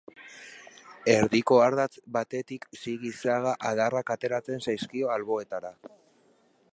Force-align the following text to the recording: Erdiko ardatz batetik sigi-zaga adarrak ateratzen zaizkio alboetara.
Erdiko 1.15 1.57
ardatz 1.65 1.93
batetik 2.15 2.65
sigi-zaga 2.85 3.53
adarrak 3.73 4.09
ateratzen 4.17 4.67
zaizkio 4.69 5.13
alboetara. 5.17 5.75